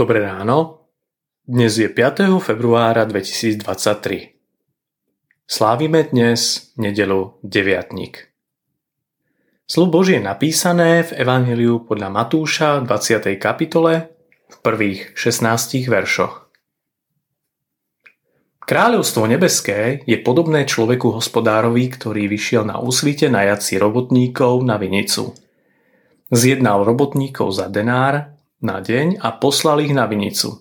Dobré 0.00 0.24
ráno. 0.24 0.88
Dnes 1.44 1.76
je 1.76 1.84
5. 1.84 2.40
februára 2.40 3.04
2023. 3.04 4.32
Slávime 5.44 6.08
dnes 6.08 6.72
nedelu 6.80 7.36
deviatník. 7.44 8.32
Slov 9.68 9.92
Božie 9.92 10.16
je 10.16 10.24
napísané 10.24 11.04
v 11.04 11.20
Evangeliu 11.20 11.84
podľa 11.84 12.16
Matúša 12.16 12.80
20. 12.80 13.36
kapitole 13.36 14.08
v 14.48 14.56
prvých 14.64 15.12
16 15.20 15.84
veršoch. 15.92 16.48
Kráľovstvo 18.64 19.28
nebeské 19.28 20.00
je 20.08 20.16
podobné 20.16 20.64
človeku 20.64 21.12
hospodárovi, 21.12 21.92
ktorý 21.92 22.24
vyšiel 22.24 22.64
na 22.64 22.80
úsvite 22.80 23.28
najať 23.28 23.60
si 23.60 23.74
robotníkov 23.76 24.64
na 24.64 24.80
vinicu. 24.80 25.36
Zjednal 26.32 26.88
robotníkov 26.88 27.52
za 27.52 27.68
denár 27.68 28.39
na 28.60 28.84
deň 28.84 29.24
a 29.24 29.32
poslal 29.32 29.80
ich 29.80 29.92
na 29.96 30.04
vinicu. 30.04 30.60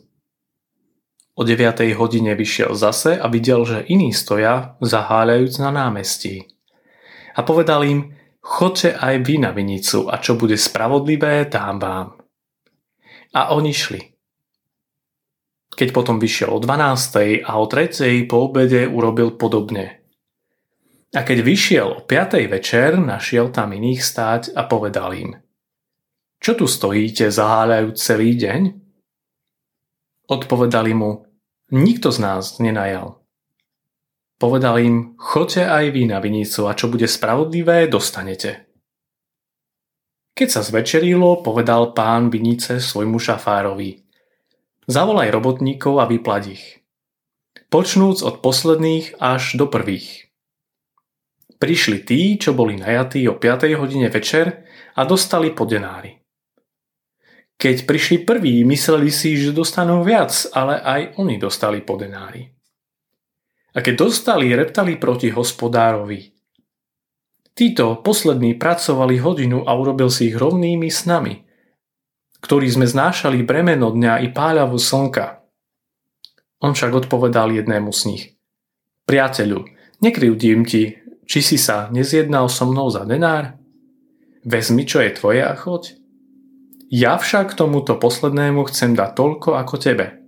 O 1.35 1.41
9. 1.43 1.95
hodine 1.95 2.35
vyšiel 2.35 2.75
zase 2.75 3.15
a 3.15 3.27
videl, 3.31 3.63
že 3.63 3.87
iní 3.87 4.11
stoja, 4.11 4.75
zaháľajúc 4.83 5.53
na 5.63 5.71
námestí. 5.71 6.47
A 7.35 7.43
povedal 7.43 7.87
im, 7.87 8.11
chodte 8.43 8.91
aj 8.91 9.23
vy 9.23 9.39
na 9.39 9.51
vinicu 9.55 10.07
a 10.11 10.19
čo 10.19 10.35
bude 10.35 10.59
spravodlivé, 10.59 11.47
dám 11.47 11.79
vám. 11.79 12.07
A 13.35 13.55
oni 13.55 13.71
šli. 13.71 14.01
Keď 15.71 15.95
potom 15.95 16.19
vyšiel 16.19 16.51
o 16.51 16.59
12. 16.59 17.47
a 17.47 17.51
o 17.55 17.65
3. 17.71 18.27
po 18.27 18.51
obede 18.51 18.83
urobil 18.83 19.39
podobne. 19.39 20.03
A 21.15 21.23
keď 21.23 21.39
vyšiel 21.39 21.87
o 21.87 22.03
5. 22.03 22.51
večer, 22.51 22.99
našiel 22.99 23.47
tam 23.55 23.71
iných 23.71 24.03
stáť 24.03 24.41
a 24.55 24.67
povedal 24.67 25.15
im– 25.15 25.31
čo 26.39 26.55
tu 26.55 26.71
stojíte 26.71 27.27
zaháľajúc 27.27 27.95
celý 27.99 28.39
deň? 28.39 28.61
Odpovedali 30.31 30.95
mu, 30.95 31.27
nikto 31.75 32.15
z 32.15 32.19
nás 32.23 32.63
nenajal. 32.63 33.19
Povedal 34.39 34.79
im, 34.79 35.19
choďte 35.19 35.67
aj 35.67 35.85
vy 35.91 36.07
na 36.07 36.23
vinicu 36.23 36.63
a 36.63 36.71
čo 36.71 36.87
bude 36.87 37.11
spravodlivé, 37.11 37.91
dostanete. 37.91 38.71
Keď 40.31 40.47
sa 40.47 40.63
zvečerilo, 40.63 41.43
povedal 41.43 41.91
pán 41.91 42.31
vinice 42.31 42.79
svojmu 42.79 43.19
šafárovi. 43.19 43.99
Zavolaj 44.87 45.35
robotníkov 45.35 45.99
a 45.99 46.07
vyplať 46.07 46.43
ich. 46.55 46.65
Počnúc 47.67 48.23
od 48.23 48.39
posledných 48.39 49.19
až 49.19 49.59
do 49.59 49.67
prvých. 49.67 50.31
Prišli 51.59 51.99
tí, 52.07 52.39
čo 52.39 52.55
boli 52.55 52.79
najatí 52.79 53.27
o 53.27 53.35
5. 53.35 53.75
hodine 53.75 54.07
večer 54.07 54.63
a 54.95 55.03
dostali 55.03 55.51
po 55.51 55.67
denári. 55.67 56.18
Keď 57.59 57.83
prišli 57.83 58.23
prví, 58.23 58.63
mysleli 58.63 59.11
si, 59.11 59.35
že 59.35 59.51
dostanú 59.51 59.99
viac, 59.99 60.31
ale 60.55 60.79
aj 60.79 61.19
oni 61.19 61.35
dostali 61.35 61.83
po 61.83 61.99
denári. 61.99 62.47
A 63.75 63.83
keď 63.83 64.07
dostali, 64.07 64.55
reptali 64.55 64.95
proti 64.95 65.27
hospodárovi. 65.27 66.31
Títo 67.51 67.99
poslední 67.99 68.55
pracovali 68.55 69.19
hodinu 69.19 69.67
a 69.67 69.75
urobil 69.75 70.07
si 70.07 70.31
ich 70.31 70.39
rovnými 70.39 70.87
s 70.87 71.03
nami, 71.03 71.43
ktorí 72.39 72.71
sme 72.71 72.87
znášali 72.87 73.43
bremeno 73.43 73.91
dňa 73.91 74.23
i 74.23 74.31
páľavu 74.31 74.79
slnka. 74.79 75.43
On 76.63 76.71
však 76.71 76.95
odpovedal 76.95 77.51
jednému 77.51 77.91
z 77.91 78.01
nich. 78.07 78.23
Priateľu, 79.03 79.67
nekryvdím 79.99 80.63
ti, 80.63 80.95
či 81.27 81.39
si 81.43 81.59
sa 81.59 81.91
nezjednal 81.91 82.47
so 82.47 82.63
mnou 82.71 82.87
za 82.87 83.03
denár? 83.03 83.59
Vezmi, 84.47 84.87
čo 84.87 85.03
je 85.03 85.11
tvoje 85.11 85.43
a 85.43 85.51
choď. 85.59 85.98
Ja 86.89 87.21
však 87.21 87.53
tomuto 87.53 88.01
poslednému 88.01 88.65
chcem 88.65 88.97
dať 88.97 89.13
toľko 89.13 89.53
ako 89.61 89.75
tebe. 89.77 90.25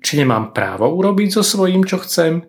Či 0.00 0.24
nemám 0.24 0.56
právo 0.56 0.88
urobiť 0.88 1.28
so 1.36 1.42
svojím, 1.44 1.84
čo 1.84 2.00
chcem? 2.00 2.40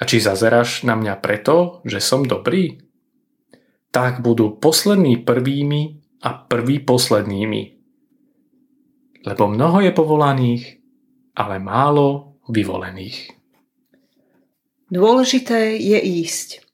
A 0.00 0.02
či 0.08 0.24
zazeráš 0.24 0.80
na 0.88 0.96
mňa 0.96 1.20
preto, 1.20 1.84
že 1.84 2.00
som 2.00 2.24
dobrý? 2.24 2.80
Tak 3.92 4.24
budú 4.24 4.56
poslední 4.56 5.20
prvými 5.20 6.00
a 6.24 6.32
prví 6.32 6.80
poslednými. 6.80 7.62
Lebo 9.28 9.44
mnoho 9.52 9.84
je 9.84 9.92
povolaných, 9.92 10.64
ale 11.36 11.60
málo 11.60 12.40
vyvolených. 12.48 13.36
Dôležité 14.88 15.76
je 15.76 16.00
ísť. 16.00 16.64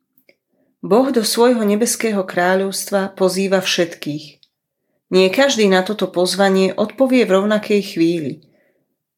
Boh 0.79 1.11
do 1.11 1.27
svojho 1.27 1.63
nebeského 1.67 2.23
kráľovstva 2.23 3.19
pozýva 3.19 3.59
všetkých. 3.59 4.38
Nie 5.09 5.33
každý 5.33 5.73
na 5.73 5.81
toto 5.81 6.05
pozvanie 6.09 6.77
odpovie 6.77 7.25
v 7.25 7.41
rovnakej 7.41 7.97
chvíli. 7.97 8.33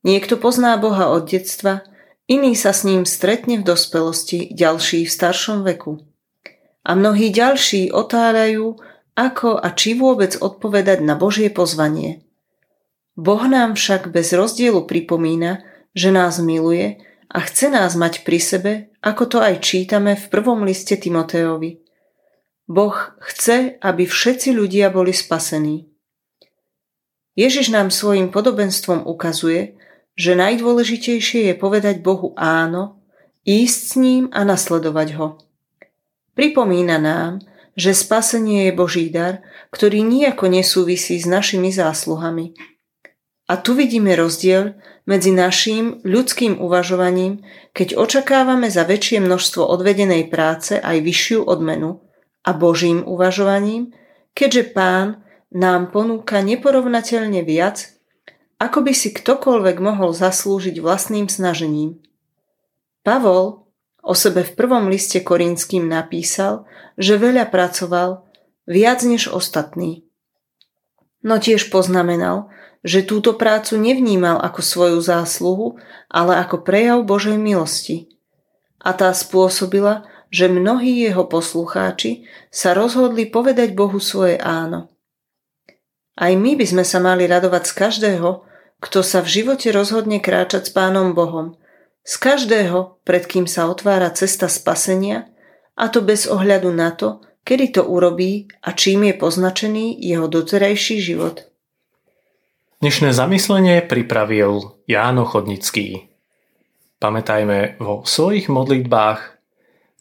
Niekto 0.06 0.38
pozná 0.38 0.78
Boha 0.78 1.10
od 1.10 1.26
detstva, 1.26 1.82
iný 2.30 2.54
sa 2.54 2.70
s 2.70 2.86
ním 2.86 3.02
stretne 3.02 3.58
v 3.58 3.66
dospelosti, 3.66 4.54
ďalší 4.54 5.04
v 5.04 5.10
staršom 5.10 5.66
veku. 5.66 5.98
A 6.86 6.94
mnohí 6.94 7.34
ďalší 7.34 7.90
otáľajú, 7.92 8.78
ako 9.18 9.60
a 9.60 9.68
či 9.74 9.98
vôbec 9.98 10.38
odpovedať 10.38 11.04
na 11.04 11.18
Božie 11.18 11.52
pozvanie. 11.52 12.24
Boh 13.18 13.44
nám 13.44 13.76
však 13.76 14.08
bez 14.08 14.32
rozdielu 14.32 14.86
pripomína, 14.86 15.60
že 15.92 16.08
nás 16.14 16.40
miluje 16.40 17.02
a 17.28 17.38
chce 17.44 17.68
nás 17.68 17.98
mať 17.98 18.24
pri 18.24 18.38
sebe, 18.40 18.72
ako 19.02 19.22
to 19.26 19.38
aj 19.42 19.60
čítame 19.60 20.16
v 20.16 20.24
prvom 20.30 20.64
liste 20.64 20.96
Timoteovi. 20.96 21.89
Boh 22.70 23.18
chce, 23.18 23.82
aby 23.82 24.06
všetci 24.06 24.54
ľudia 24.54 24.94
boli 24.94 25.10
spasení. 25.10 25.90
Ježiš 27.34 27.74
nám 27.74 27.90
svojim 27.90 28.30
podobenstvom 28.30 29.10
ukazuje, 29.10 29.74
že 30.14 30.38
najdôležitejšie 30.38 31.50
je 31.50 31.54
povedať 31.58 31.98
Bohu 31.98 32.30
áno, 32.38 33.02
ísť 33.42 33.80
s 33.82 33.92
ním 33.98 34.24
a 34.30 34.46
nasledovať 34.46 35.08
ho. 35.18 35.42
Pripomína 36.38 37.02
nám, 37.02 37.42
že 37.74 37.90
spasenie 37.90 38.70
je 38.70 38.72
Boží 38.78 39.10
dar, 39.10 39.42
ktorý 39.74 40.06
nijako 40.06 40.46
nesúvisí 40.46 41.18
s 41.18 41.26
našimi 41.26 41.74
zásluhami. 41.74 42.54
A 43.50 43.58
tu 43.58 43.74
vidíme 43.74 44.14
rozdiel 44.14 44.78
medzi 45.10 45.34
naším 45.34 45.98
ľudským 46.06 46.62
uvažovaním, 46.62 47.42
keď 47.74 47.98
očakávame 47.98 48.70
za 48.70 48.86
väčšie 48.86 49.18
množstvo 49.26 49.66
odvedenej 49.66 50.30
práce 50.30 50.78
aj 50.78 51.02
vyššiu 51.02 51.50
odmenu– 51.50 51.98
a 52.44 52.50
Božím 52.56 53.04
uvažovaním, 53.04 53.92
keďže 54.32 54.72
Pán 54.72 55.22
nám 55.50 55.90
ponúka 55.90 56.40
neporovnateľne 56.40 57.42
viac, 57.42 58.00
ako 58.60 58.84
by 58.86 58.92
si 58.92 59.10
ktokoľvek 59.16 59.76
mohol 59.80 60.12
zaslúžiť 60.12 60.78
vlastným 60.78 61.26
snažením. 61.26 61.98
Pavol 63.00 63.64
o 64.04 64.12
sebe 64.12 64.44
v 64.44 64.52
prvom 64.52 64.92
liste 64.92 65.20
Korinským 65.24 65.88
napísal, 65.88 66.68
že 67.00 67.16
veľa 67.16 67.48
pracoval, 67.48 68.28
viac 68.68 69.00
než 69.02 69.32
ostatní. 69.32 70.04
No 71.20 71.40
tiež 71.40 71.68
poznamenal, 71.68 72.48
že 72.80 73.04
túto 73.04 73.36
prácu 73.36 73.76
nevnímal 73.76 74.40
ako 74.40 74.60
svoju 74.64 74.98
zásluhu, 75.04 75.76
ale 76.08 76.40
ako 76.40 76.64
prejav 76.64 77.04
Božej 77.04 77.36
milosti. 77.36 78.08
A 78.80 78.96
tá 78.96 79.12
spôsobila, 79.12 80.08
že 80.30 80.46
mnohí 80.46 81.02
jeho 81.02 81.26
poslucháči 81.26 82.24
sa 82.54 82.72
rozhodli 82.72 83.26
povedať 83.26 83.74
Bohu 83.74 83.98
svoje 83.98 84.38
áno. 84.38 84.86
Aj 86.14 86.32
my 86.32 86.54
by 86.54 86.66
sme 86.66 86.84
sa 86.86 87.02
mali 87.02 87.26
radovať 87.26 87.66
z 87.66 87.72
každého, 87.74 88.28
kto 88.80 88.98
sa 89.02 89.20
v 89.20 89.28
živote 89.42 89.68
rozhodne 89.74 90.22
kráčať 90.22 90.70
s 90.70 90.72
Pánom 90.72 91.12
Bohom. 91.12 91.58
Z 92.06 92.16
každého, 92.16 93.02
pred 93.04 93.26
kým 93.28 93.44
sa 93.44 93.68
otvára 93.68 94.08
cesta 94.14 94.48
spasenia, 94.48 95.28
a 95.76 95.88
to 95.92 96.00
bez 96.00 96.30
ohľadu 96.30 96.70
na 96.72 96.92
to, 96.94 97.20
kedy 97.44 97.72
to 97.72 97.82
urobí 97.84 98.48
a 98.64 98.72
čím 98.72 99.10
je 99.10 99.14
poznačený 99.16 99.98
jeho 100.00 100.28
doterajší 100.28 101.00
život. 101.00 101.48
Dnešné 102.80 103.12
zamyslenie 103.12 103.84
pripravil 103.84 104.80
Jáno 104.88 105.28
Chodnický. 105.28 106.08
Pamätajme 107.00 107.80
vo 107.80 108.04
svojich 108.04 108.48
modlitbách 108.52 109.39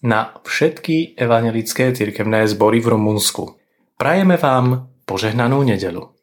na 0.04 0.36
všetky 0.44 1.20
evangelické 1.20 1.92
cirkevné 1.92 2.48
zbory 2.48 2.80
v 2.80 2.96
Rumunsku. 2.96 3.60
Prajeme 4.00 4.40
vám 4.40 4.88
požehnanú 5.04 5.64
nedelu. 5.64 6.19